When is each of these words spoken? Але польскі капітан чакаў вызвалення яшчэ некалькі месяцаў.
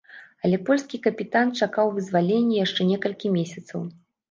Але 0.47 0.57
польскі 0.69 0.99
капітан 1.07 1.51
чакаў 1.59 1.93
вызвалення 1.99 2.59
яшчэ 2.65 2.91
некалькі 2.91 3.35
месяцаў. 3.39 3.89